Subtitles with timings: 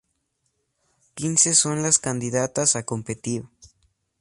[1.13, 3.43] Quince son las candidatas a competir.